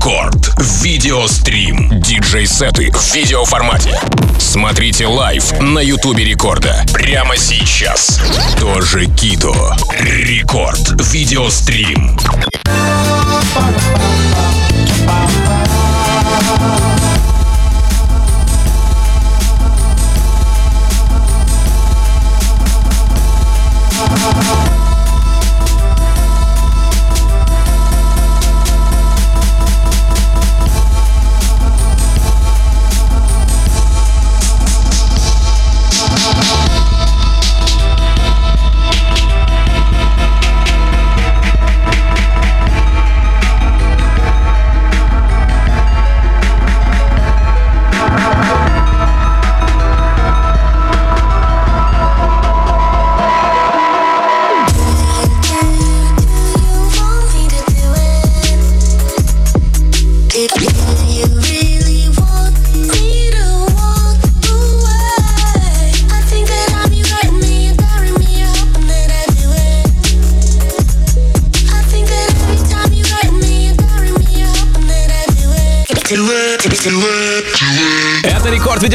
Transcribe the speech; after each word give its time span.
Рекорд. 0.00 0.54
Видеострим. 0.82 2.00
Диджей-сеты 2.00 2.90
в 2.90 3.14
видеоформате. 3.14 4.00
Смотрите 4.38 5.04
live 5.06 5.52
на 5.60 5.80
YouTube 5.80 6.24
Record 6.24 6.71
а. 6.71 6.86
Прямо 6.94 7.36
сейчас. 7.36 8.18
Toje 8.58 9.04
Kito. 9.08 9.76
Record. 9.98 10.98
Видеострим. 11.12 12.16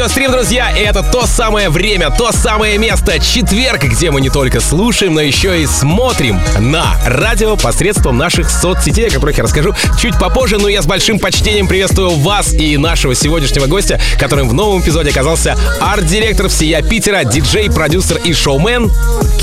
Видеострим, 0.06 0.32
друзья, 0.32 0.70
и 0.70 0.82
это 0.82 1.02
то 1.02 1.26
самое 1.26 1.70
время, 1.70 2.12
то 2.12 2.32
самое 2.32 2.78
место, 2.78 3.18
четверг, 3.20 3.86
где 3.86 4.12
мы 4.12 4.22
не 4.22 4.30
только 4.30 4.60
слушаем, 4.60 5.16
но 5.16 5.22
еще 5.22 5.64
и 5.64 5.66
смотрим 5.66 6.40
на 6.60 6.96
радио 7.08 7.56
посредством 7.58 8.16
наших 8.16 8.52
соцсетей, 8.52 9.08
о 9.08 9.10
которых 9.10 9.36
я 9.38 9.44
расскажу 9.44 9.74
чуть 10.00 10.16
попозже, 10.20 10.60
но 10.60 10.68
я 10.68 10.84
с 10.84 10.86
большим 10.86 11.18
почтением 11.18 11.68
приветствую 11.68 12.12
вас 12.12 12.54
и 12.54 12.78
нашего 12.78 13.16
сегодняшнего 13.16 13.66
гостя, 13.66 14.00
которым 14.20 14.48
в 14.48 14.54
новом 14.54 14.80
эпизоде 14.82 15.10
оказался 15.10 15.58
арт-директор 15.82 16.50
всея 16.50 16.84
Питера, 16.84 17.24
диджей, 17.24 17.72
продюсер 17.72 18.18
и 18.18 18.32
шоумен 18.32 18.92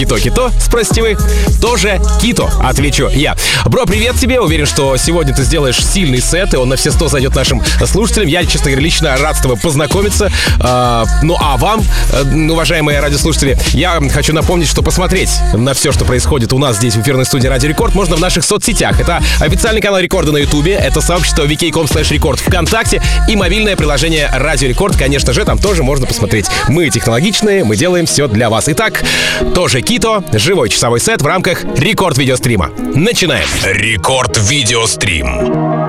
Кито-Кито, 0.03 0.51
спросите 0.61 1.01
вы, 1.01 1.17
тоже 1.61 2.01
Кито, 2.21 2.51
отвечу 2.61 3.09
я. 3.09 3.37
Бро, 3.67 3.87
привет 3.87 4.17
тебе, 4.17 4.41
уверен, 4.41 4.67
что 4.67 4.97
сегодня 4.97 5.33
ты 5.33 5.45
сделаешь 5.45 5.77
сильный 5.77 6.21
сет, 6.21 6.55
и 6.55 6.57
он 6.57 6.71
на 6.71 6.75
все 6.75 6.91
сто 6.91 7.07
зайдет 7.07 7.37
нашим 7.37 7.63
слушателям. 7.87 8.27
Я, 8.27 8.45
честно 8.45 8.73
говоря, 8.73 8.83
лично 8.83 9.17
рад 9.17 9.37
с 9.37 9.41
тобой 9.41 9.57
познакомиться. 9.57 10.33
А, 10.59 11.05
ну 11.23 11.37
а 11.39 11.57
вам, 11.57 11.85
э, 12.13 12.51
уважаемые 12.51 12.99
радиослушатели, 12.99 13.57
я 13.75 14.01
хочу 14.13 14.33
напомнить, 14.33 14.69
что 14.69 14.83
посмотреть 14.83 15.31
на 15.55 15.73
все, 15.73 15.93
что 15.93 16.05
происходит 16.05 16.53
у 16.53 16.59
нас 16.59 16.79
здесь 16.79 16.97
в 16.97 17.01
эфирной 17.01 17.25
студии 17.25 17.47
Радио 17.47 17.69
Рекорд, 17.69 17.95
можно 17.95 18.17
в 18.17 18.21
наших 18.21 18.43
соцсетях. 18.43 18.99
Это 18.99 19.23
официальный 19.39 19.81
канал 19.81 20.01
Рекорда 20.01 20.33
на 20.33 20.39
Ютубе, 20.39 20.73
это 20.73 21.01
сообщество 21.01 21.45
vk.com 21.45 21.87
slash 21.87 22.13
record 22.13 22.41
ВКонтакте 22.41 23.01
и 23.29 23.37
мобильное 23.37 23.77
приложение 23.77 24.29
Радио 24.33 24.69
Рекорд, 24.69 24.97
конечно 24.97 25.33
же, 25.33 25.45
там 25.45 25.59
тоже 25.59 25.85
можно 25.85 26.09
посмотреть. 26.09 26.47
Мы 26.67 26.91
технологичные, 26.91 27.63
мы 27.63 27.77
делаем 27.77 28.07
все 28.07 28.27
для 28.27 28.51
вас. 28.51 28.65
Итак, 28.67 29.05
Toje 29.55 29.81
Kito, 29.93 30.25
живой 30.33 30.71
часовой 30.71 31.01
сет 31.01 31.21
в 31.21 31.27
рамках 31.27 31.65
Рекорд 31.77 32.17
видеострима. 32.17 32.71
Начинаем. 32.95 33.45
Рекорд 33.63 34.39
видеострим. 34.39 35.82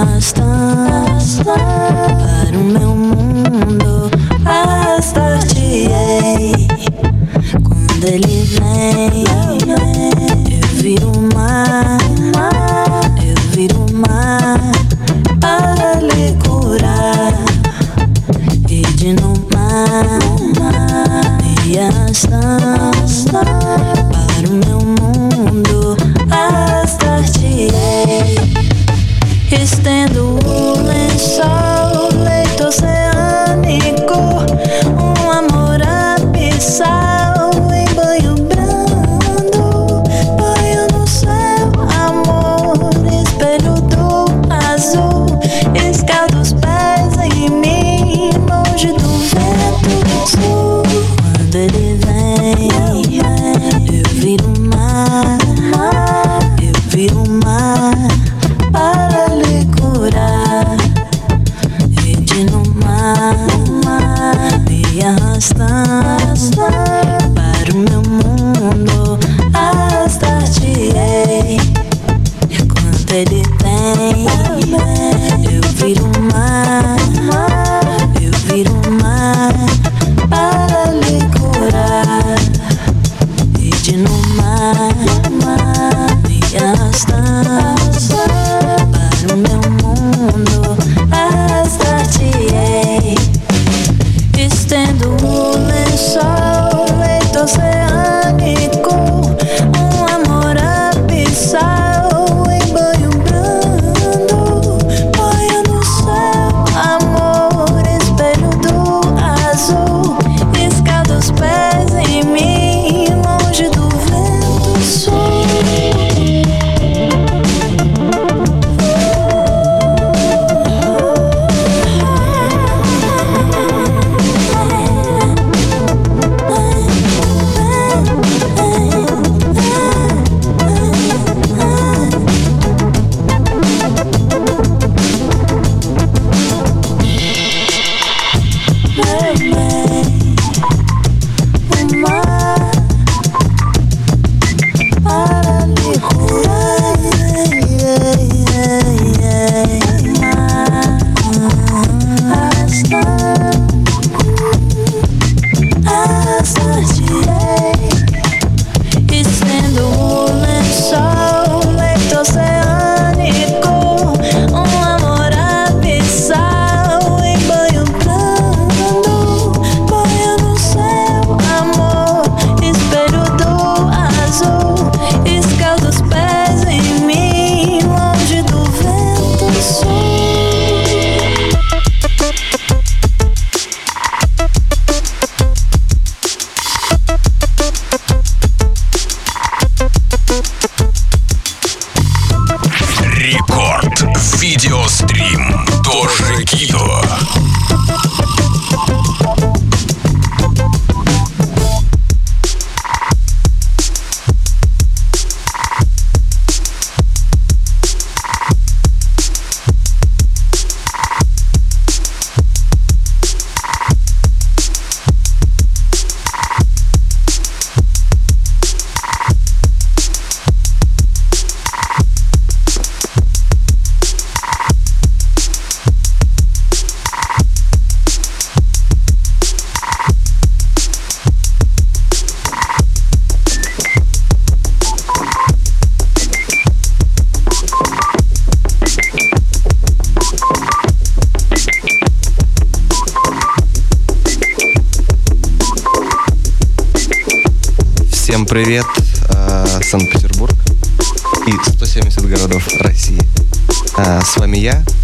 arrastar 0.00 1.18
para 1.44 2.58
o 2.58 2.64
meu 2.64 2.99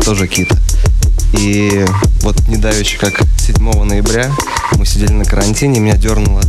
тоже 0.07 0.29
Кита. 0.29 0.57
И 1.33 1.85
вот 2.21 2.47
недавеча, 2.47 2.97
как 2.97 3.21
7 3.39 3.57
ноября, 3.83 4.33
мы 4.77 4.87
сидели 4.87 5.13
на 5.13 5.25
карантине, 5.25 5.81
меня 5.81 5.97
дернуло 5.97 6.43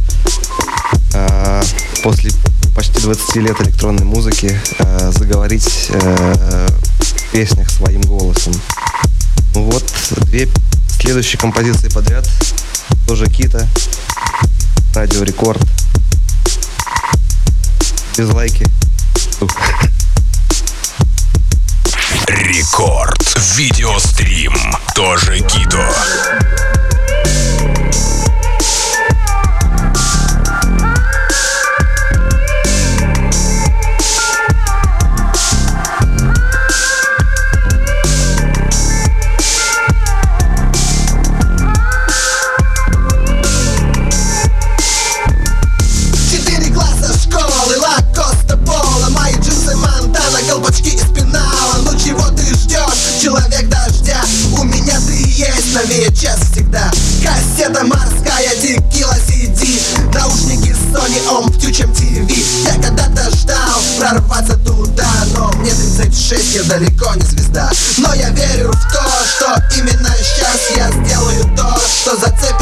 э, 1.16 1.64
после 2.04 2.30
почти 2.76 3.02
20 3.02 3.36
лет 3.38 3.60
электронной 3.60 4.06
музыки 4.06 4.56
э, 4.78 5.12
заговорить 5.12 5.88
э, 5.90 6.68
в 7.00 7.32
песнях 7.32 7.68
своим 7.72 8.02
голосом. 8.02 8.54
Ну 9.56 9.64
вот, 9.64 9.84
две 10.28 10.48
следующие 11.00 11.40
композиции 11.40 11.90
подряд, 11.90 12.30
тоже 13.08 13.26
Кита, 13.26 13.68
Радио 14.94 15.24
Рекорд– 15.24 15.60
дизлайки. 18.16 18.60
Рекорд. 18.60 18.76
Тоже 24.98 25.42
Кито. 25.42 25.67
36, 66.27 66.55
я 66.55 66.63
далеко 66.63 67.15
не 67.15 67.22
звезда. 67.22 67.72
Но 68.00 68.13
я 68.13 68.29
верю 68.31 68.72
в 68.74 68.91
то, 68.91 69.01
что 69.25 69.77
именно 69.77 70.10
сейчас 70.17 70.75
я 70.75 70.91
сделаю 70.91 71.43
то, 71.55 71.79
что 71.79 72.17
зацепит 72.17 72.57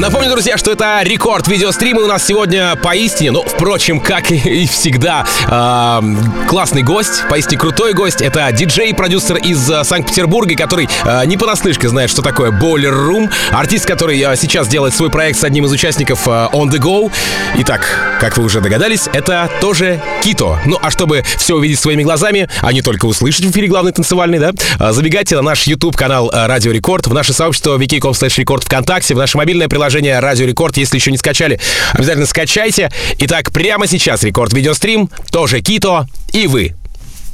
Напомню, 0.00 0.30
друзья, 0.30 0.56
что 0.56 0.72
это 0.72 1.02
рекорд 1.02 1.46
видеострима 1.46 2.00
у 2.00 2.06
нас 2.06 2.26
сегодня 2.26 2.74
поистине, 2.74 3.32
ну, 3.32 3.42
впрочем, 3.42 4.00
как 4.00 4.30
и 4.30 4.66
всегда, 4.66 5.26
э, 5.46 6.46
классный 6.48 6.82
гость, 6.82 7.24
поистине 7.28 7.58
крутой 7.58 7.92
гость. 7.92 8.22
Это 8.22 8.50
диджей-продюсер 8.50 9.36
из 9.36 9.70
э, 9.70 9.84
Санкт-Петербурга, 9.84 10.56
который 10.56 10.88
э, 11.04 11.26
не 11.26 11.36
понаслышке 11.36 11.86
знает, 11.90 12.08
что 12.08 12.22
такое 12.22 12.50
Boiler 12.50 12.94
Room. 12.94 13.30
Артист, 13.50 13.84
который 13.84 14.18
э, 14.18 14.36
сейчас 14.36 14.68
делает 14.68 14.94
свой 14.94 15.10
проект 15.10 15.38
с 15.38 15.44
одним 15.44 15.66
из 15.66 15.72
участников 15.72 16.26
э, 16.26 16.30
On 16.30 16.70
The 16.70 16.78
Go. 16.78 17.12
Итак, 17.58 17.86
как 18.20 18.38
вы 18.38 18.44
уже 18.44 18.62
догадались, 18.62 19.06
это 19.12 19.50
тоже 19.60 20.00
Кито. 20.22 20.60
Ну, 20.64 20.78
а 20.80 20.90
чтобы 20.90 21.24
все 21.36 21.56
увидеть 21.56 21.78
своими 21.78 22.04
глазами, 22.04 22.48
а 22.62 22.72
не 22.72 22.80
только 22.80 23.04
услышать 23.04 23.44
в 23.44 23.50
эфире 23.50 23.68
главный 23.68 23.92
танцевальный, 23.92 24.38
да, 24.38 24.52
э, 24.78 24.92
забегайте 24.92 25.36
на 25.36 25.42
наш 25.42 25.64
YouTube-канал 25.64 26.30
Радио 26.32 26.72
Рекорд, 26.72 27.06
в 27.06 27.12
наше 27.12 27.34
сообщество 27.34 27.76
wiki.com 27.76 28.12
slash 28.12 28.64
ВКонтакте, 28.64 29.14
в 29.14 29.18
наше 29.18 29.36
мобильное 29.36 29.68
приложение 29.68 29.89
Радио 29.98 30.46
Рекорд. 30.46 30.76
Если 30.76 30.96
еще 30.96 31.10
не 31.10 31.18
скачали, 31.18 31.60
обязательно 31.92 32.26
скачайте. 32.26 32.90
Итак, 33.18 33.50
прямо 33.52 33.86
сейчас 33.86 34.22
Рекорд 34.22 34.52
Видеострим, 34.52 35.10
тоже 35.30 35.60
Кито 35.60 36.06
и 36.32 36.46
вы. 36.46 36.74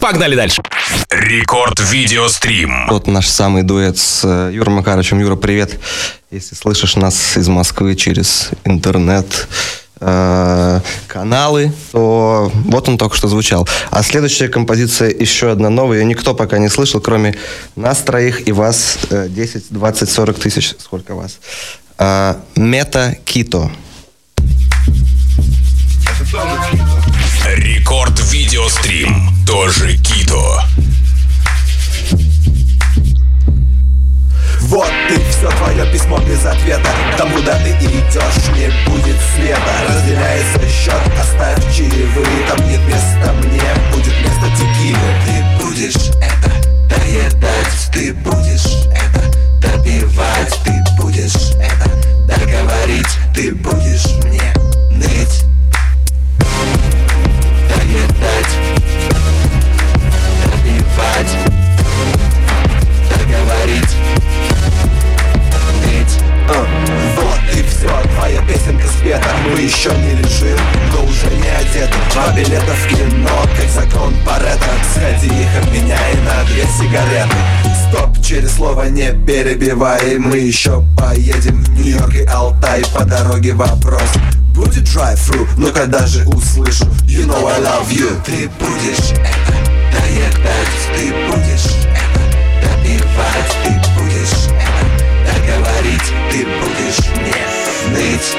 Погнали 0.01 0.37
дальше. 0.37 0.63
Рекорд 1.11 1.81
видеострим. 1.81 2.87
Вот 2.89 3.07
наш 3.07 3.27
самый 3.27 3.63
дуэт 3.63 3.97
с 3.99 4.23
э, 4.25 4.51
Юрой 4.53 4.75
Макаровичем. 4.75 5.19
Юра, 5.21 5.37
привет. 5.37 5.79
Если 6.31 6.55
слышишь 6.55 6.97
нас 6.97 7.37
из 7.37 7.49
Москвы 7.49 7.95
через 7.97 8.51
интернет, 8.65 9.49
э, 10.01 10.81
каналы, 11.07 11.73
то 11.93 12.53
вот 12.55 12.89
он 12.89 12.99
только 12.99 13.17
что 13.17 13.29
звучал. 13.29 13.67
А 13.91 14.03
следующая 14.03 14.49
композиция 14.49 15.11
еще 15.11 15.51
одна 15.51 15.71
новая. 15.71 15.99
Ее 15.99 16.05
никто 16.05 16.35
пока 16.35 16.59
не 16.59 16.69
слышал, 16.69 17.01
кроме 17.01 17.37
нас 17.75 17.99
троих 17.99 18.47
и 18.47 18.53
вас 18.53 18.99
э, 19.11 19.29
10, 19.29 19.67
20, 19.71 20.11
40 20.11 20.39
тысяч. 20.39 20.75
Сколько 20.79 21.15
вас? 21.15 21.39
А, 21.99 22.37
Мета 22.57 23.17
Кито. 23.25 23.71
Рекорд 27.57 28.21
видеострим. 28.33 29.31
Тоже 29.47 29.97
Кито. 29.97 30.63
Вот 34.61 34.91
ты, 35.09 35.21
все 35.31 35.49
твое 35.49 35.91
письмо 35.93 36.19
без 36.19 36.45
ответа 36.45 36.91
Там, 37.17 37.31
куда 37.31 37.57
ты 37.61 37.71
идешь, 37.71 38.49
не 38.57 38.69
будет 38.91 39.17
света 39.35 39.73
Разделяется 39.89 40.61
счет, 40.69 41.01
оставь 41.21 41.77
чаевые 41.77 42.49
Там 42.49 42.69
нет 42.69 42.81
места 42.89 43.33
мне, 43.45 43.63
будет 43.93 44.15
место 44.23 44.51
текилы 44.57 44.99
Ты 45.25 45.65
будешь 45.65 46.11
это 46.21 46.51
доедать 46.89 47.91
Ты 47.93 48.13
будешь 48.13 48.89
это 48.91 49.26
добивать 49.73 50.61
Ты 50.65 50.85
будешь. 50.97 51.53
это 51.59 52.16
перебивай 79.67 80.19
Мы 80.19 80.39
еще 80.39 80.85
поедем 80.97 81.65
в 81.65 81.71
Нью-Йорк 81.71 82.15
и 82.15 82.25
Алтай. 82.27 82.85
По 82.95 83.05
дороге 83.05 83.53
вопрос. 83.53 84.09
Будет 84.55 84.85
drive-thru, 84.85 85.47
но 85.57 85.73
когда 85.73 86.07
же 86.07 86.25
услышу. 86.27 86.85
You 87.07 87.27
know 87.27 87.47
I 87.49 87.61
love 87.61 87.91
you. 87.91 88.09
Ты 88.25 88.49
будешь 88.61 89.11
это 89.11 89.55
доедать. 89.93 90.77
Ты 90.95 91.13
будешь 91.27 91.67
это 91.83 92.21
добивать 92.63 93.57
Ты 93.65 93.71
будешь 93.99 94.47
это 94.55 94.87
договорить. 95.35 96.13
Ты 96.31 96.47
будешь 96.61 97.03
мне 97.17 97.43
ныть. 97.91 98.37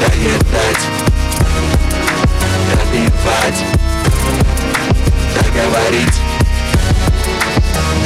Доедать. 0.00 0.84
Добивать 2.74 3.64
Договорить. 5.34 6.18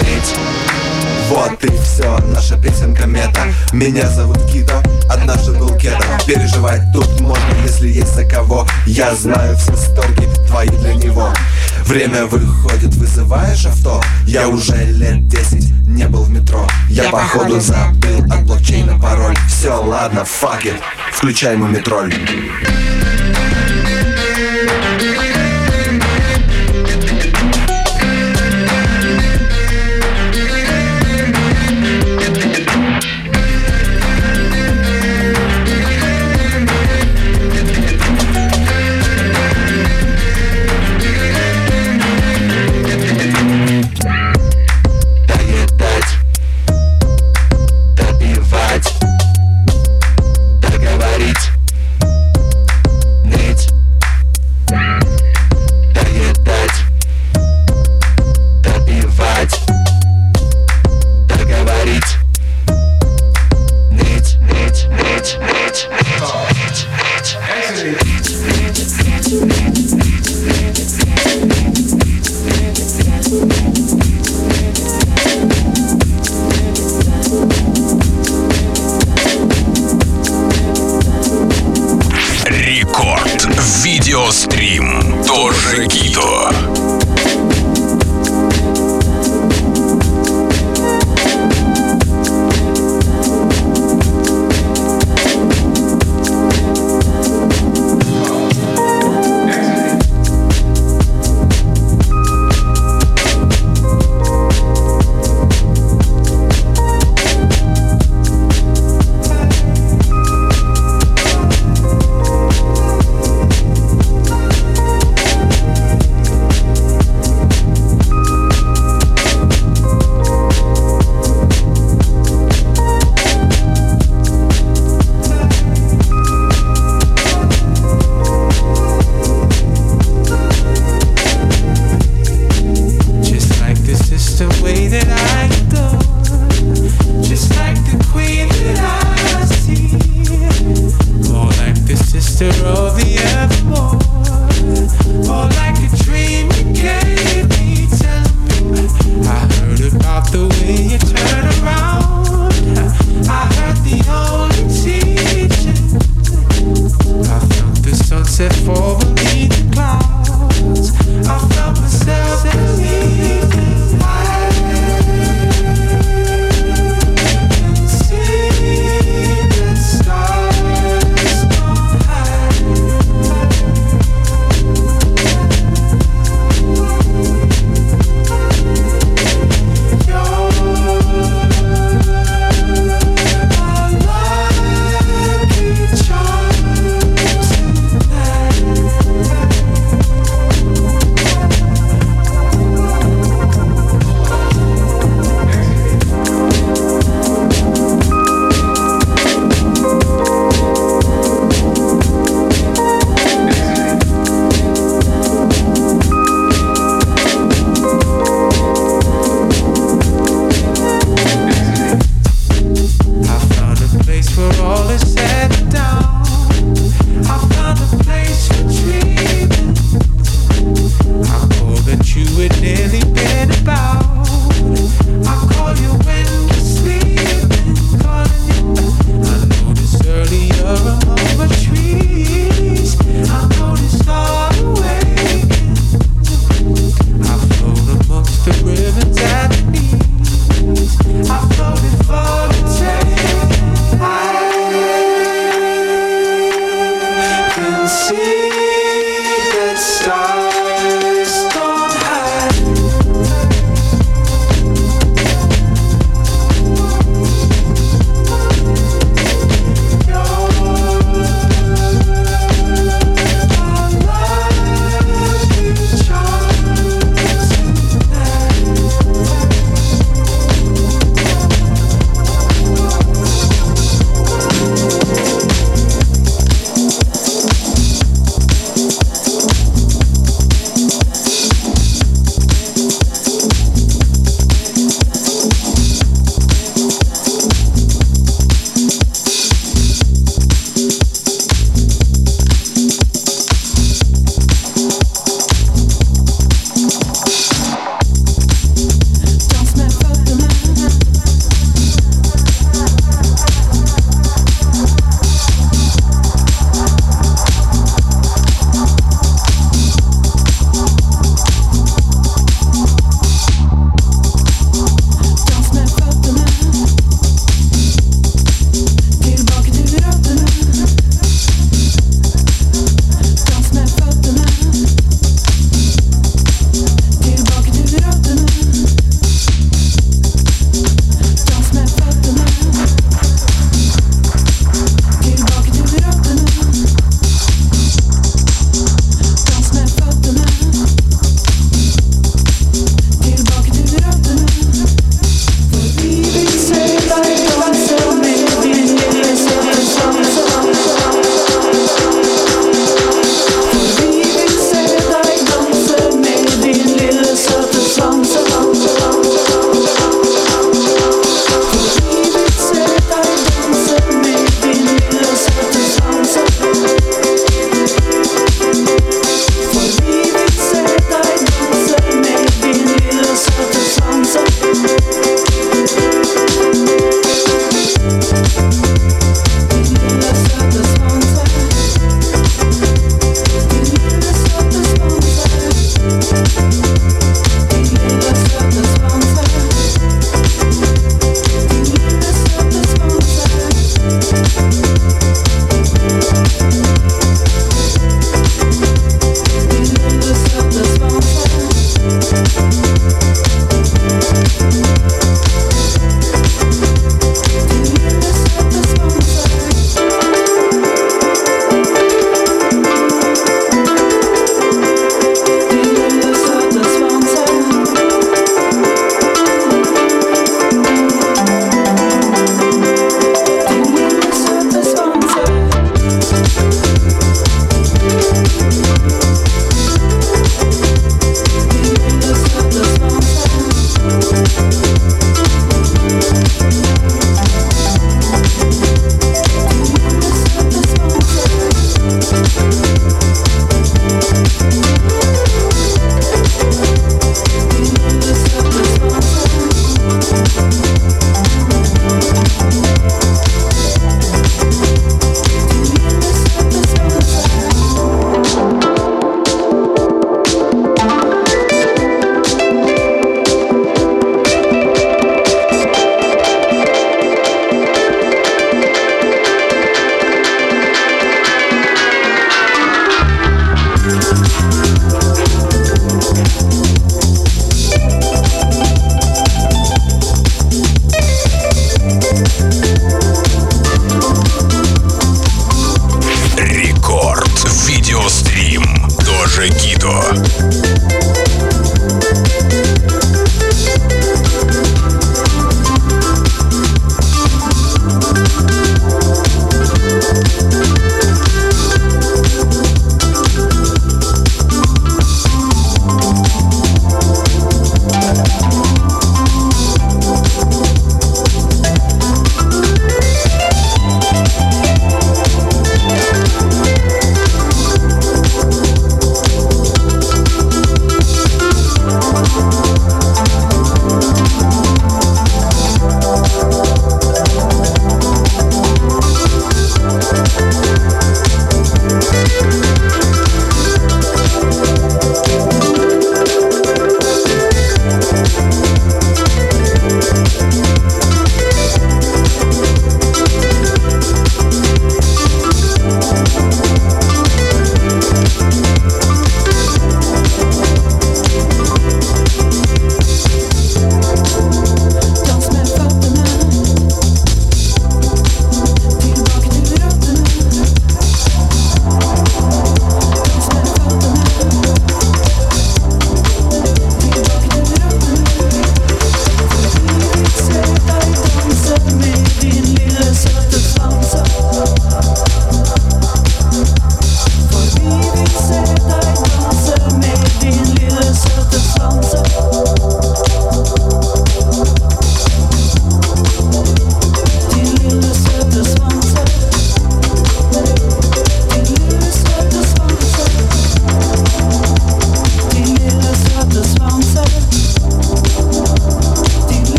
Ныть 0.00 0.81
вот 1.28 1.64
и 1.64 1.68
все, 1.82 2.18
наша 2.34 2.56
песенка 2.56 3.06
мета. 3.06 3.46
Меня 3.72 4.08
зовут 4.08 4.38
Кито, 4.50 4.82
однажды 5.08 5.52
был 5.52 5.74
кедом 5.76 6.02
Переживать 6.26 6.82
тут 6.92 7.20
можно, 7.20 7.54
если 7.64 7.88
есть 7.88 8.14
за 8.14 8.24
кого. 8.24 8.66
Я 8.86 9.14
знаю 9.14 9.56
все 9.56 9.76
сторги 9.76 10.26
твои 10.46 10.68
для 10.68 10.94
него. 10.94 11.32
Время 11.84 12.26
выходит, 12.26 12.94
вызываешь 12.94 13.66
авто. 13.66 14.00
Я 14.26 14.48
уже 14.48 14.76
лет 14.84 15.26
десять 15.28 15.70
не 15.86 16.06
был 16.06 16.24
в 16.24 16.30
метро. 16.30 16.66
Я 16.88 17.10
походу 17.10 17.60
забыл 17.60 18.24
от 18.30 18.44
блокчейна 18.44 18.98
пароль. 18.98 19.36
Все, 19.48 19.74
ладно, 19.82 20.20
fuck 20.20 20.62
it. 20.64 20.80
Включай 21.12 21.56
мумитроль 21.56 22.14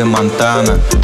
Montana. 0.00 1.01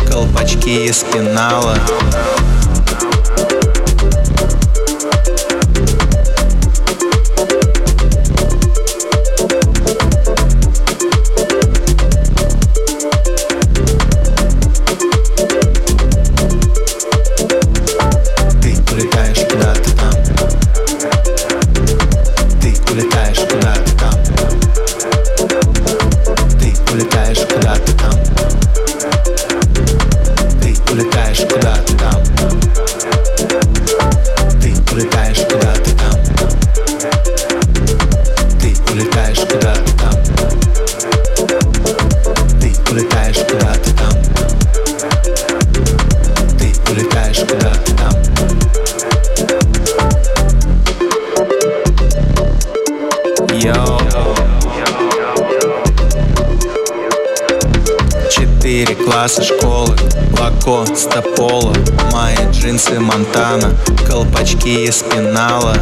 Лакоста 60.39 61.23
пола, 61.37 61.75
мои 62.13 62.37
джинсы 62.53 63.01
Монтана 63.01 63.75
Колпачки 64.07 64.85
из 64.85 65.03
пенала 65.03 65.77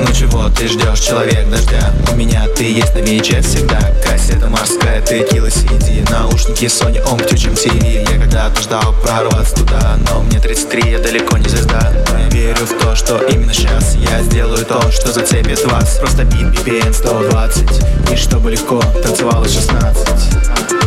Ну 0.00 0.12
чего 0.12 0.48
ты 0.48 0.68
ждешь, 0.68 1.00
человек 1.00 1.48
дождя? 1.50 1.92
У 2.10 2.16
меня 2.16 2.46
ты 2.56 2.64
есть 2.64 2.94
на 2.94 3.00
вече 3.00 3.40
всегда. 3.42 3.78
Кассета 4.02 4.48
морская, 4.48 5.02
ты 5.02 5.20
текила 5.20 5.50
сиди, 5.50 6.04
Наушники 6.10 6.64
Sony, 6.64 7.02
он 7.10 7.18
птючим 7.18 7.52
TV 7.52 8.04
Я 8.10 8.18
когда-то 8.18 8.60
ждал 8.62 8.94
прорваться 9.02 9.56
туда 9.56 9.98
Но 10.10 10.22
мне 10.22 10.40
33, 10.40 10.90
я 10.90 10.98
далеко 10.98 11.36
не 11.36 11.48
звезда. 11.48 11.92
Я 12.18 12.28
верю 12.30 12.64
в 12.66 12.82
то, 12.82 12.96
что 12.96 13.18
именно 13.18 13.52
сейчас 13.52 13.94
Я 13.96 14.22
сделаю 14.22 14.64
то, 14.64 14.90
что 14.90 15.12
зацепит 15.12 15.64
вас. 15.66 15.98
Просто 15.98 16.24
бит 16.24 16.46
BPN 16.46 16.92
120 16.92 18.12
И 18.12 18.16
чтобы 18.16 18.50
легко 18.50 18.80
танцевалось 19.02 19.52
16 19.52 20.77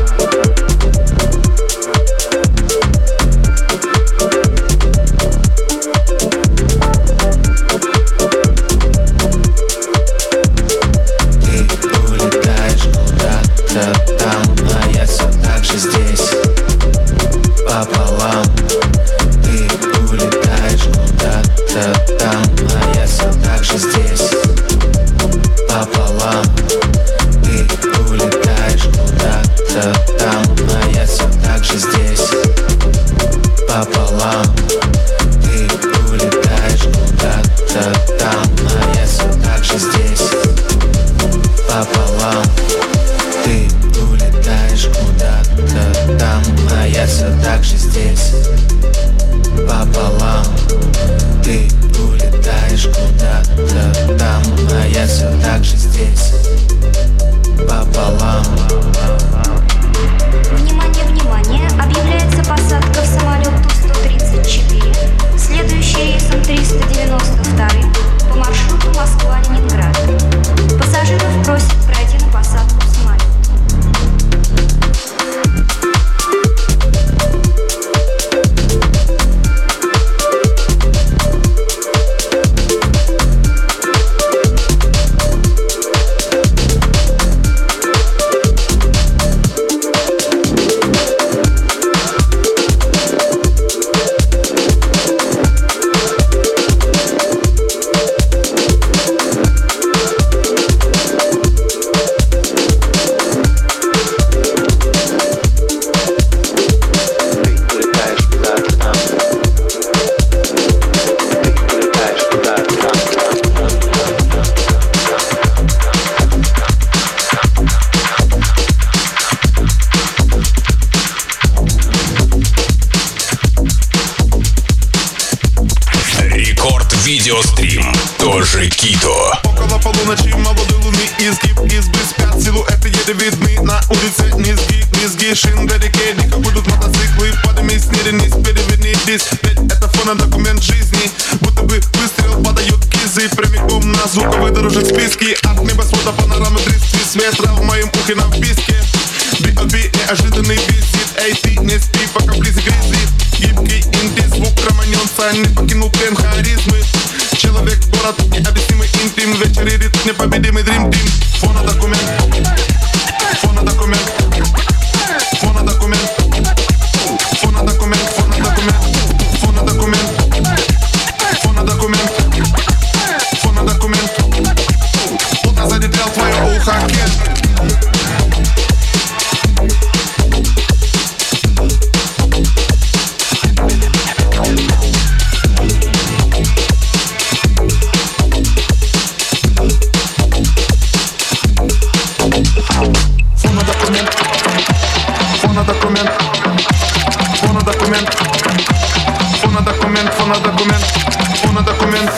documento, 200.39 201.49
uma 201.49 201.61
documento, 201.61 202.13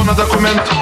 uma 0.00 0.14
documento. 0.14 0.81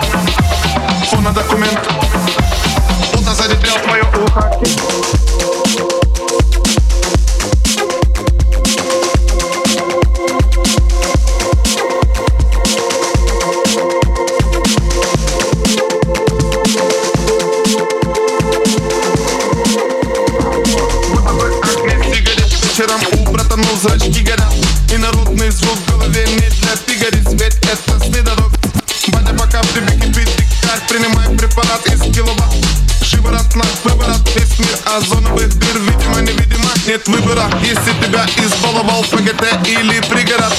ПГТ 39.40 39.68
или 39.68 40.00
пригород. 40.00 40.52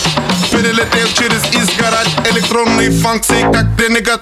Перелетев 0.51 1.13
через 1.13 1.43
изгородь 1.53 2.09
Электронные 2.31 2.91
функции 2.91 3.41
как 3.53 3.75
денега 3.77 4.20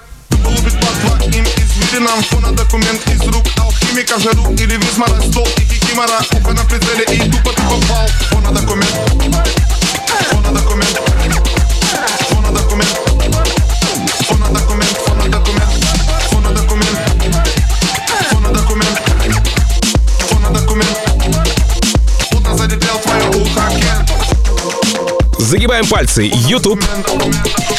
Загибаем 25.80 25.88
пальцы. 25.88 26.30
YouTube, 26.48 26.84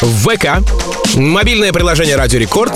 ВК, 0.01 0.63
мобильное 1.15 1.71
приложение 1.71 2.15
Радио 2.15 2.39
Рекорд 2.39 2.73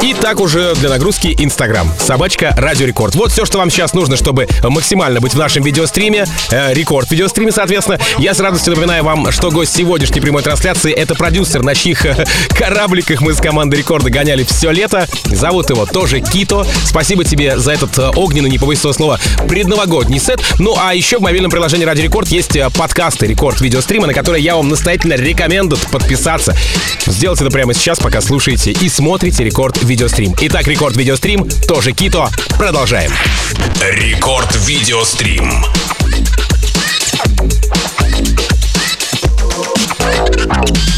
и 0.00 0.14
так 0.14 0.40
уже 0.40 0.74
для 0.76 0.88
нагрузки 0.88 1.34
Инстаграм. 1.38 1.90
Собачка 1.98 2.54
Радио 2.56 2.86
Рекорд. 2.86 3.14
Вот 3.14 3.32
все, 3.32 3.44
что 3.44 3.58
вам 3.58 3.70
сейчас 3.70 3.92
нужно, 3.92 4.16
чтобы 4.16 4.48
максимально 4.62 5.20
быть 5.20 5.34
в 5.34 5.38
нашем 5.38 5.62
видеостриме. 5.62 6.26
э, 6.50 6.72
рекорд 6.72 7.10
видеостриме, 7.10 7.52
соответственно. 7.52 7.98
Я 8.18 8.34
с 8.34 8.40
радостью 8.40 8.72
напоминаю 8.72 9.04
вам, 9.04 9.30
что 9.30 9.50
гость 9.50 9.74
сегодняшней 9.74 10.20
прямой 10.20 10.42
трансляции 10.42 10.92
это 10.92 11.14
продюсер, 11.14 11.62
на 11.62 11.74
чьих 11.74 12.06
корабликах 12.50 13.20
мы 13.20 13.34
с 13.34 13.38
командой 13.38 13.76
Рекорда 13.76 14.10
гоняли 14.10 14.44
все 14.44 14.70
лето. 14.70 15.06
Зовут 15.24 15.70
его 15.70 15.86
Toje 15.86 16.20
Kito. 16.20 16.66
Спасибо 16.84 17.24
тебе 17.24 17.58
за 17.58 17.72
этот 17.72 17.98
э, 17.98 18.10
огненный, 18.16 18.50
не 18.50 18.58
побоюсь 18.58 18.80
этого 18.80 18.92
слова, 18.92 19.20
предновогодний 19.48 20.18
сет. 20.18 20.40
Ну 20.58 20.76
а 20.78 20.94
еще 20.94 21.18
в 21.18 21.22
мобильном 21.22 21.50
приложении 21.50 21.84
Радио 21.84 22.04
Рекорд 22.04 22.28
есть 22.28 22.56
э, 22.56 22.70
подкасты 22.70 23.26
Рекорд 23.26 23.60
видеострима, 23.60 24.06
на 24.06 24.14
которые 24.14 24.42
я 24.42 24.56
вам 24.62 24.68
настоятельно 24.68 25.14
рекомендую 25.14 25.84
подписаться. 25.90 26.56
Сделать 27.06 27.40
это 27.40 27.50
прямо 27.50 27.74
сейчас, 27.74 27.98
пока 27.98 28.20
слушаете 28.20 28.70
и 28.70 28.88
смотрите 28.88 29.42
рекорд 29.42 29.82
видеострим. 29.82 30.36
Итак, 30.40 30.68
рекорд 30.68 30.96
видеострим 30.96 31.48
тоже 31.66 31.90
Кито. 31.92 32.28
Продолжаем. 32.58 33.10
Рекорд 33.80 34.54
видеострим. 34.64 35.64
Thank 40.48 40.91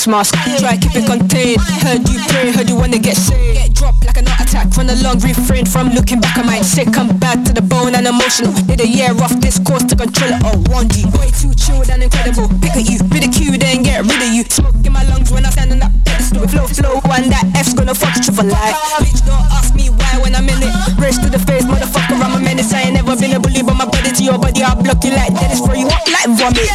face 0.00 0.06
mask. 0.06 0.34
Try 0.58 0.76
keep 0.76 0.96
it 0.96 1.06
contained. 1.06 1.60
Heard 1.84 2.08
you 2.08 2.18
pray, 2.28 2.52
heard 2.52 2.68
you 2.68 2.76
wanna 2.76 2.98
get 2.98 3.16
saved. 3.16 3.54
Get 3.54 3.74
dropped 3.74 4.04
like 4.04 4.16
an 4.16 4.26
attack. 4.40 4.76
Run 4.76 4.88
along, 4.90 5.20
refrain 5.20 5.66
from 5.66 5.90
looking 5.90 6.20
back. 6.20 6.38
I 6.38 6.42
might 6.42 6.64
sick, 6.64 6.92
come 6.92 7.16
back 7.18 7.44
to 7.44 7.52
the 7.52 7.62
bone 7.62 7.94
and 7.94 8.06
emotional. 8.06 8.52
Did 8.66 8.80
a 8.80 8.88
year 8.88 9.12
off 9.20 9.38
discourse 9.40 9.84
to 9.84 9.96
control 9.96 10.30
it. 10.32 10.40
Oh, 10.44 10.56
one 10.72 10.88
G. 10.88 11.04
Way 11.18 11.30
too 11.30 11.52
chilled 11.54 11.90
and 11.90 12.02
incredible. 12.02 12.48
Pick 12.60 12.76
at 12.76 12.86
you, 12.88 12.98
ridicule, 13.08 13.58
then 13.58 13.82
get 13.82 14.04
rid 14.04 14.20
of 14.22 14.32
you. 14.32 14.44
Smoke 14.44 14.80
in 14.84 14.92
my 14.92 15.04
lungs 15.04 15.30
when 15.32 15.44
I 15.44 15.50
stand 15.50 15.72
on 15.72 15.78
that 15.80 15.92
pedestal. 16.04 16.48
Flow, 16.48 16.66
flow, 16.66 16.96
and 17.12 17.32
that 17.32 17.44
F's 17.56 17.74
gonna 17.74 17.94
fuck 17.94 18.16
you 18.16 18.32
for 18.32 18.44
life. 18.44 18.76
Bitch, 19.04 19.20
don't 19.26 19.46
ask 19.52 19.74
me 19.74 19.90
why 19.90 20.18
when 20.22 20.34
I'm 20.34 20.48
in 20.48 20.62
it. 20.62 20.72
Race 20.98 21.18
to 21.18 21.28
the 21.28 21.38
face, 21.38 21.64
motherfucker, 21.64 22.16
I'm 22.16 22.36
a 22.36 22.40
menace. 22.40 22.72
I 22.72 22.88
ain't 22.88 22.94
never 22.94 23.16
been 23.16 23.36
a 23.36 23.40
bully, 23.40 23.62
but 23.62 23.74
my 23.74 23.84
body 23.84 24.12
to 24.12 24.22
your 24.22 24.38
body, 24.38 24.62
I'll 24.62 24.80
block 24.80 25.04
you 25.04 25.12
like 25.12 25.34
Dennis. 25.34 25.60
Throw 25.60 25.74
you 25.74 25.88
up 25.88 26.06
like 26.08 26.28
vomit. 26.38 26.70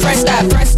Press 0.00 0.22
that, 0.24 0.46
press 0.50 0.74
that. 0.76 0.77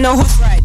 know 0.00 0.16
who's 0.16 0.40
right. 0.40 0.59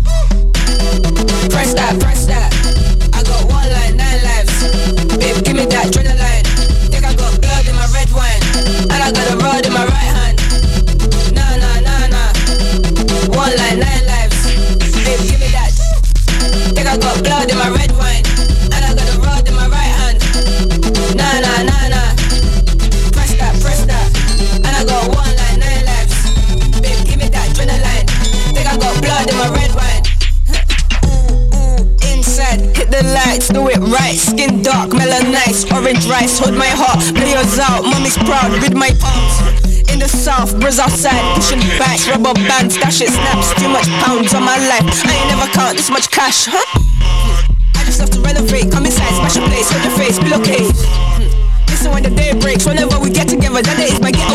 proud 38.26 38.52
with 38.52 38.74
my 38.74 38.92
palms 39.00 39.66
in 39.94 40.00
the 40.00 40.10
south, 40.10 40.60
bros 40.60 40.80
outside, 40.80 41.22
pushing 41.36 41.62
back, 41.78 42.02
rubber 42.10 42.34
bands, 42.50 42.76
that 42.82 42.92
shit 42.92 43.10
snaps, 43.10 43.54
too 43.56 43.70
much 43.70 43.88
pounds 44.04 44.34
on 44.34 44.44
my 44.44 44.58
life. 44.68 44.84
I 44.84 45.14
ain't 45.14 45.30
never 45.32 45.48
count 45.54 45.78
this 45.78 45.90
much 45.90 46.12
cash, 46.12 46.50
huh? 46.50 46.60
I 47.78 47.86
just 47.86 48.02
love 48.02 48.10
to 48.12 48.20
renovate, 48.20 48.72
come 48.72 48.86
inside, 48.86 49.14
smash 49.16 49.38
a 49.38 49.42
place, 49.48 49.70
hold 49.72 49.86
your 49.86 49.96
face, 49.96 50.18
pillowcase. 50.20 50.74
Listen 51.70 51.94
when 51.94 52.04
the 52.04 52.12
day 52.12 52.34
breaks, 52.34 52.66
whenever 52.66 53.00
we 53.00 53.10
get 53.10 53.30
together, 53.30 53.62
that 53.62 53.78
day 53.78 53.94
is 53.94 54.02
my 54.02 54.12
day. 54.12 54.35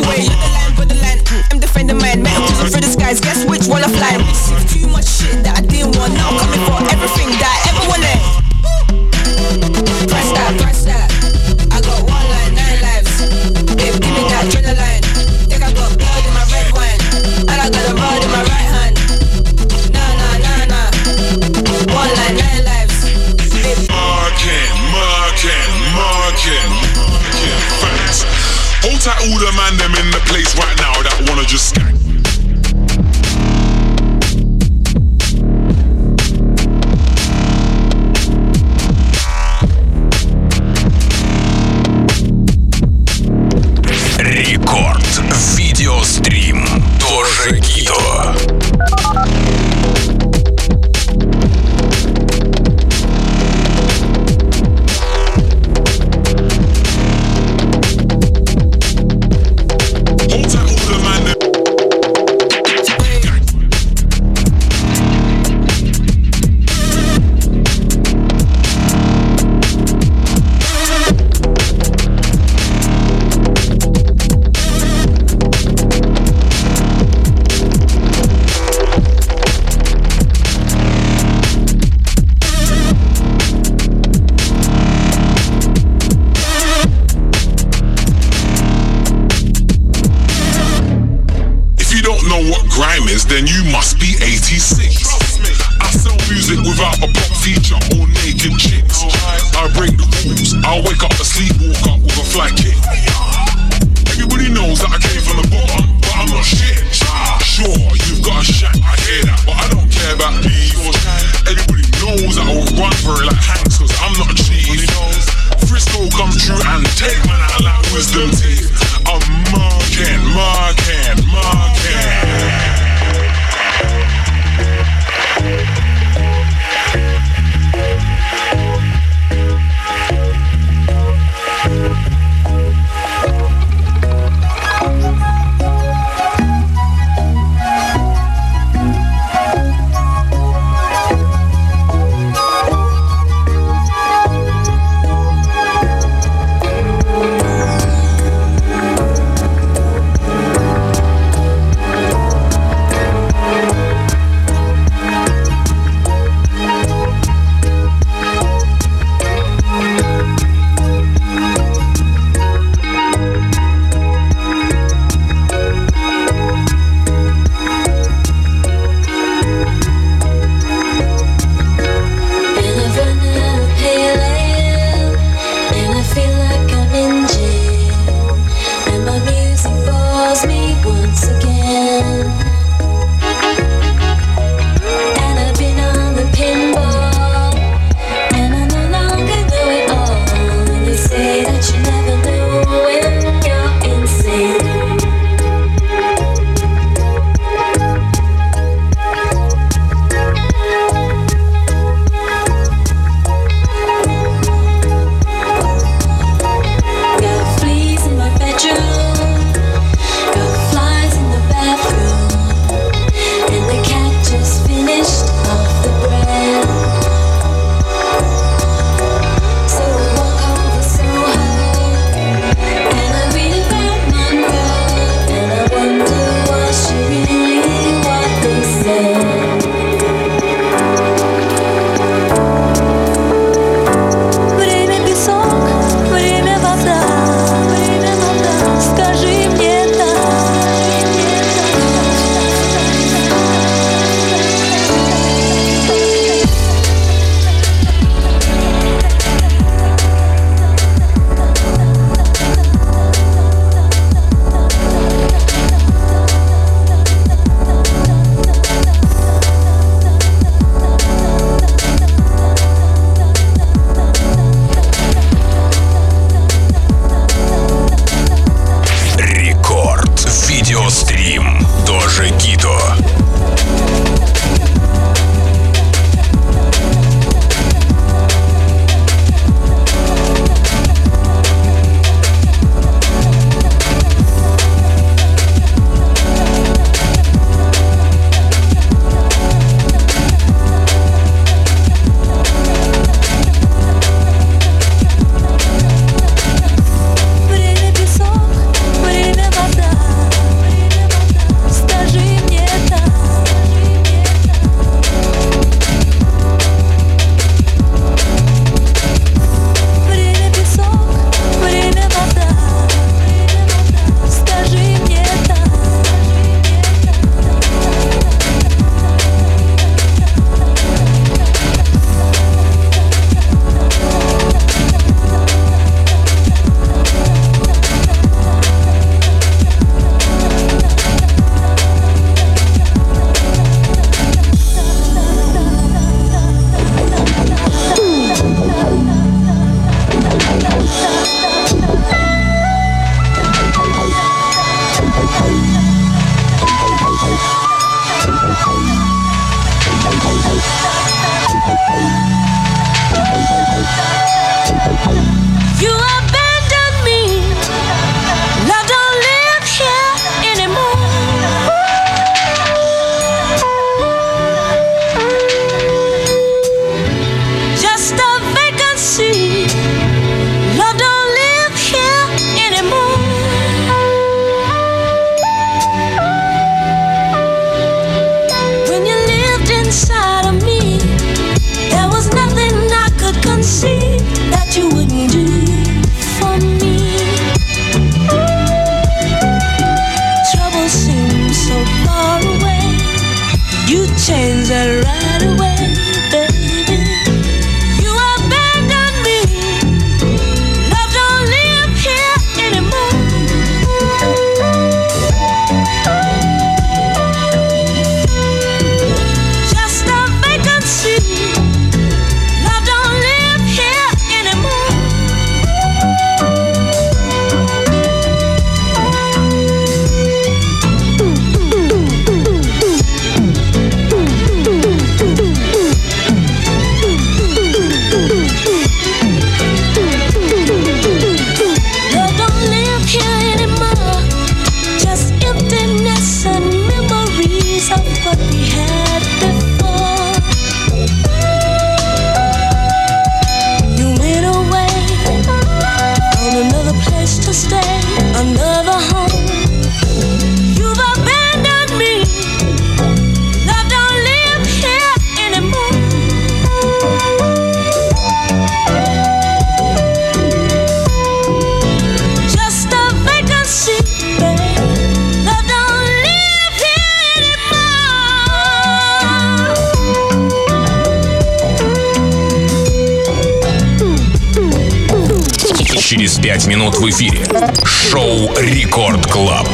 25 476.40 476.66
минут 476.68 476.94
в 476.96 477.10
эфире. 477.10 477.44
Шоу 477.84 478.50
«Рекорд 478.56 479.26
Клаб». 479.26 479.68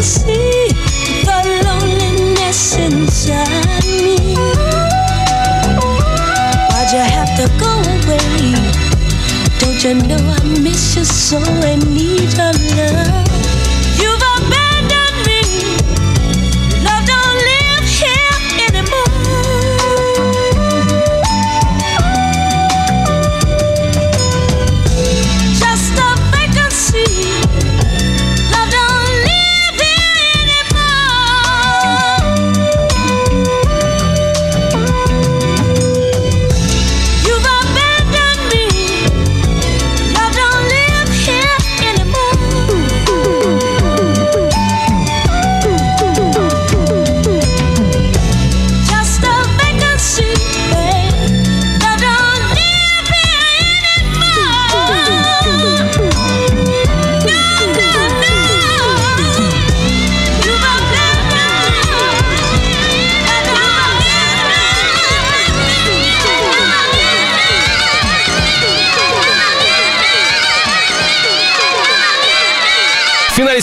See 0.00 0.68
the 1.24 1.60
loneliness 1.66 2.76
inside 2.78 3.84
me. 3.84 4.36
Why'd 6.70 6.90
you 6.92 7.04
have 7.04 7.30
to 7.36 7.46
go 7.58 7.72
away? 7.96 8.54
Don't 9.58 9.82
you 9.84 9.94
know 10.08 10.16
I 10.16 10.42
miss 10.60 10.96
you 10.96 11.04
so? 11.04 11.38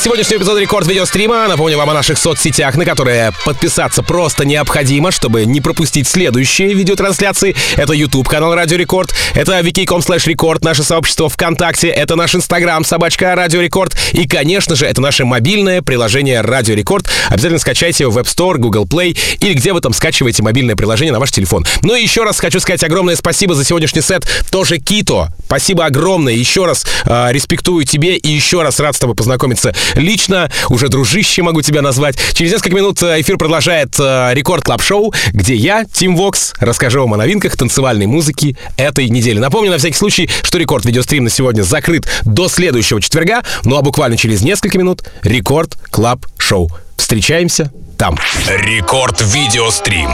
Сегодняшнего 0.06 0.38
эпизода 0.38 0.60
рекорд 0.62 0.86
видеострима. 0.86 1.48
Напомню 1.48 1.80
вам 1.80 1.90
о 1.90 1.94
наших 1.96 2.20
соцсетях, 2.20 2.76
на 2.76 2.86
которые 2.86 3.32
подписаться 3.44 4.04
просто 4.04 4.46
необходимо, 4.46 5.10
чтобы 5.10 5.46
не 5.46 5.62
пропустить 5.62 6.08
следующие 6.08 6.76
видеотрансляции. 6.76 7.56
Это 7.76 7.94
YouTube 7.94 8.30
канал 8.30 8.54
Радио 8.54 8.78
Рекорд, 8.78 9.16
это 9.34 9.60
vk.com 9.62 10.02
slash 10.02 10.30
record, 10.30 10.64
наше 10.64 10.84
сообщество 10.84 11.28
ВКонтакте, 11.28 11.88
это 11.88 12.16
наш 12.16 12.36
Инстаграм, 12.36 12.86
собачка 12.86 13.34
Радио 13.34 13.62
Рекорд 13.62 13.98
и, 14.12 14.28
конечно 14.28 14.76
же, 14.76 14.86
это 14.86 15.02
наше 15.02 15.26
мобильное 15.26 15.82
приложение 15.82 16.42
Радио 16.42 16.76
Рекорд. 16.76 17.10
Обязательно 17.30 17.58
скачайте 17.58 18.04
его 18.04 18.12
в 18.12 18.20
App 18.20 18.26
Store, 18.26 18.60
Google 18.60 18.86
Play 18.86 19.18
или 19.40 19.56
где 19.56 19.74
вы 19.74 19.82
там 19.82 19.92
скачиваете 19.92 20.44
мобильное 20.44 20.76
приложение 20.76 21.14
на 21.14 21.20
ваш 21.20 21.32
телефон. 21.32 21.66
Ну 21.82 21.96
и 21.96 22.04
еще 22.04 22.24
раз 22.24 22.40
хочу 22.40 22.60
сказать 22.60 22.84
огромное 22.84 23.16
спасибо 23.16 23.56
за 23.56 23.66
сегодняшний 23.66 24.02
сет. 24.02 24.28
Toje 24.52 24.78
Kito. 24.78 25.30
Спасибо 25.56 25.86
огромное. 25.86 26.34
Еще 26.34 26.66
раз 26.66 26.86
э, 27.06 27.28
респектую 27.32 27.86
тебе 27.86 28.18
и 28.18 28.28
еще 28.28 28.62
раз 28.62 28.78
рад 28.82 28.94
с 28.94 29.00
тобой 29.00 29.16
познакомиться 29.16 29.74
лично. 29.96 30.52
Уже 30.68 30.90
дружище 30.90 31.44
могу 31.44 31.62
тебя 31.62 31.82
назвать. 31.82 32.18
Через 32.34 32.52
несколько 32.52 32.76
минут 32.76 33.02
э, 33.02 33.22
эфир 33.22 33.38
продолжает 33.38 33.96
э, 33.98 34.32
Record 34.34 34.66
Club 34.66 34.82
Show, 34.82 35.14
где 35.32 35.56
я, 35.56 35.86
Tim 35.86 36.18
Vox, 36.18 36.56
расскажу 36.60 37.00
вам 37.00 37.14
о 37.14 37.18
новинках 37.18 37.56
танцевальной 37.56 38.06
музыки 38.06 38.58
этой 38.76 39.08
недели. 39.08 39.40
Напомню 39.40 39.72
на 39.72 39.78
всякий 39.78 39.96
случай, 39.96 40.30
что 40.44 40.58
Рекорд 40.58 40.84
видеострим 40.84 41.24
на 41.24 41.30
сегодня 41.30 41.64
закрыт 41.64 42.06
до 42.26 42.50
следующего 42.50 43.02
четверга, 43.02 43.42
ну 43.64 43.78
а 43.78 43.82
буквально 43.82 44.18
через 44.18 44.42
несколько 44.42 44.78
минут 44.78 45.04
Record 45.24 45.78
Club 45.90 46.26
Show. 46.38 46.70
Встречаемся 46.98 47.72
там. 47.98 48.20
Рекорд 48.46 49.22
видеострим. 49.22 50.10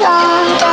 Yeah, 0.00 0.69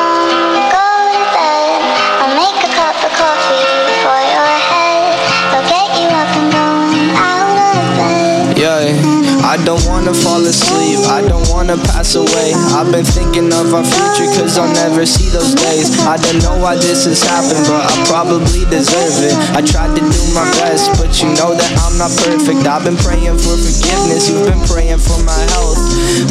I 9.58 9.66
don't 9.66 9.84
wanna 9.90 10.14
fall 10.14 10.40
asleep, 10.46 11.02
I 11.10 11.26
don't 11.28 11.44
wanna 11.50 11.76
pass 11.92 12.16
away. 12.16 12.54
I've 12.78 12.92
been 12.94 13.04
thinking 13.04 13.52
of 13.52 13.74
our 13.74 13.84
future, 13.84 14.30
cause 14.38 14.56
I'll 14.56 14.72
never 14.72 15.04
see 15.04 15.28
those 15.34 15.56
days. 15.56 15.92
I 16.06 16.16
don't 16.16 16.40
know 16.46 16.62
why 16.62 16.78
this 16.78 17.04
has 17.04 17.26
happened, 17.26 17.66
but 17.66 17.84
I 17.84 17.92
probably 18.06 18.64
deserve 18.70 19.18
it. 19.26 19.36
I 19.58 19.66
tried 19.66 19.98
to 19.98 20.04
do 20.06 20.22
my 20.32 20.46
best, 20.62 20.94
but 21.02 21.10
you 21.20 21.34
know 21.36 21.58
that 21.58 21.72
I'm 21.84 21.98
not 21.98 22.14
perfect. 22.22 22.70
I've 22.70 22.86
been 22.86 22.96
praying 23.02 23.36
for 23.42 23.58
forgiveness, 23.58 24.30
you've 24.30 24.46
been 24.46 24.62
praying 24.70 25.02
for 25.02 25.20
my 25.26 25.42
health. 25.52 25.82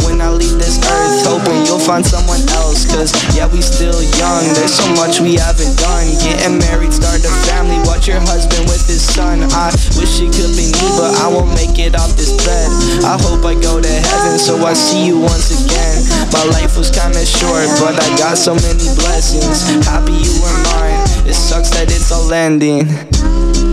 When 0.07 0.23
I 0.23 0.31
leave 0.31 0.57
this 0.57 0.79
earth, 0.87 1.27
hoping 1.27 1.67
you'll 1.67 1.83
find 1.83 2.07
someone 2.07 2.41
else, 2.63 2.87
cause 2.89 3.11
yeah, 3.37 3.51
we 3.51 3.61
still 3.61 4.01
young, 4.17 4.49
there's 4.55 4.73
so 4.73 4.87
much 4.97 5.21
we 5.21 5.35
haven't 5.37 5.77
done. 5.77 6.09
Getting 6.23 6.63
married, 6.63 6.95
start 6.95 7.21
a 7.21 7.33
family, 7.51 7.77
watch 7.85 8.09
your 8.09 8.23
husband 8.23 8.71
with 8.71 8.87
his 8.87 9.03
son. 9.03 9.45
I 9.53 9.75
wish 9.99 10.23
it 10.23 10.33
could 10.33 10.55
be 10.57 10.71
me, 10.73 10.89
but 10.97 11.13
I 11.21 11.29
won't 11.29 11.53
make 11.53 11.77
it 11.83 11.99
off 11.99 12.17
this 12.17 12.33
bed. 12.47 12.71
I 13.05 13.16
hope 13.23 13.45
I 13.45 13.55
go 13.55 13.81
to 13.81 13.89
heaven, 13.89 14.39
so 14.39 14.65
I 14.67 14.75
see 14.75 15.07
you 15.07 15.19
once 15.21 15.51
again. 15.51 16.03
My 16.33 16.45
life 16.53 16.77
was 16.77 16.91
kinda 16.91 17.25
short, 17.25 17.69
but 17.81 17.95
I 18.03 18.09
got 18.19 18.37
so 18.39 18.55
many 18.55 18.89
blessings. 18.95 19.63
Happy 19.87 20.13
you 20.13 20.35
were 20.43 20.59
mine. 20.69 21.01
It 21.27 21.35
sucks 21.35 21.71
that 21.71 21.91
it's 21.91 22.13
all 22.13 22.33
ending. 22.33 22.87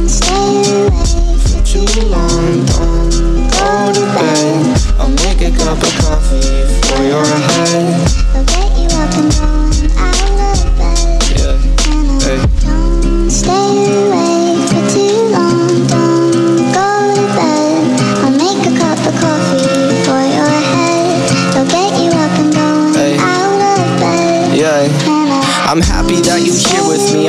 Stay 0.08 0.32
away 0.34 0.92
For 1.44 1.62
too 1.66 1.86
long, 2.08 2.66
don't 2.66 3.10
go 3.52 3.94
to 3.94 4.04
bed. 4.16 4.64
I'll 5.00 5.10
make 5.26 5.42
a 5.42 5.52
cup 5.58 5.82
of 5.82 5.94
coffee 6.04 6.42
for 6.88 7.04
your 7.04 7.26
head. 7.26 7.94
I'll 8.36 8.46
get 8.46 8.70
you 8.78 8.90
up 9.02 9.14
and 9.20 9.32
out 9.98 10.20
of 10.62 10.72
bed. 10.78 11.24
Yeah, 11.36 11.58
hey. 12.26 12.40
Hey. 13.42 14.03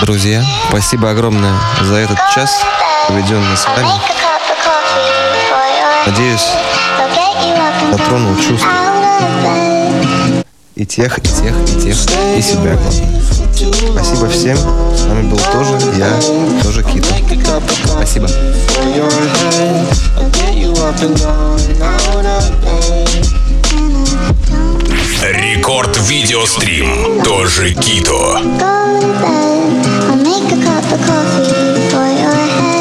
Друзья, 0.00 0.42
спасибо 0.68 1.10
огромное 1.10 1.54
за 1.82 1.96
этот 1.96 2.18
час, 2.34 2.50
проведенный 3.06 3.56
с 3.56 3.66
вами. 3.66 3.88
Надеюсь, 6.06 6.46
затронул 7.92 8.36
чувства 8.36 8.68
и 10.74 10.86
тех, 10.86 11.18
и 11.18 11.22
тех, 11.22 11.54
и 11.62 11.80
тех, 11.80 11.96
и 12.36 12.40
себя. 12.40 12.78
Спасибо 13.92 14.28
всем. 14.28 14.56
Вами 15.10 15.28
был 15.28 15.38
тоже 15.38 15.72
я, 15.96 16.20
тоже 16.62 16.84
Кита. 16.84 17.08
Спасибо. 17.84 18.28
For 18.28 18.84
your 18.94 19.10
head, 19.10 19.88
bed. 22.62 22.90
Рекорд 25.20 25.98
видеострим. 26.08 27.22
Тоже 27.24 27.74
Кито. 27.74 28.38
I'll 30.08 30.16
make 30.16 30.52
a 30.52 30.56
cup 30.62 30.92
of 30.92 31.00
coffee 31.04 32.79